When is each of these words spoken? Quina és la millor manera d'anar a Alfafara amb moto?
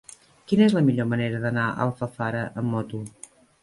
Quina 0.51 0.65
és 0.67 0.73
la 0.77 0.83
millor 0.87 1.07
manera 1.13 1.43
d'anar 1.45 1.69
a 1.69 1.87
Alfafara 1.87 2.45
amb 2.53 2.75
moto? 2.77 3.09